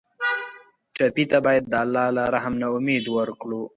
ټپي 0.97 1.23
ته 1.31 1.37
باید 1.45 1.63
د 1.67 1.73
الله 1.83 2.07
له 2.17 2.23
رحم 2.35 2.53
نه 2.61 2.67
امید 2.77 3.05
ورکړو. 3.15 3.61